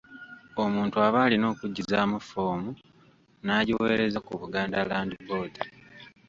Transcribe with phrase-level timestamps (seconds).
[0.63, 2.71] Omuntu aba alina okujjuzaamu ffoomu
[3.45, 5.53] n’agiwereza ku Buganda Land Board.